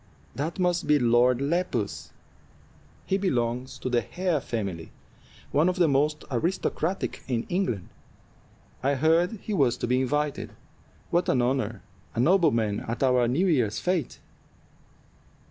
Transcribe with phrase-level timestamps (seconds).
[0.33, 2.09] "That must be Lord Lepus;
[3.05, 4.91] he belongs to the Hare family,
[5.51, 7.87] one of the most aristocratic in England.
[8.81, 10.53] I heard he was to be invited.
[11.11, 11.83] What an honor!
[12.15, 14.17] a nobleman at our New Year's fête."